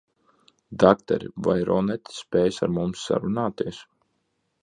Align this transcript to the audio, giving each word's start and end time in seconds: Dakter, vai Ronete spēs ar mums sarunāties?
Dakter, 0.83 1.25
vai 1.47 1.55
Ronete 1.69 2.15
spēs 2.21 2.59
ar 2.67 2.73
mums 2.81 3.05
sarunāties? 3.11 3.83